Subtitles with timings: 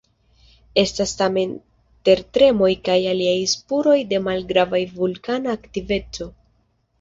[0.83, 1.51] Estas tamen
[2.09, 6.29] tertremoj kaj aliaj spuroj de malgrava vulkana aktiveco.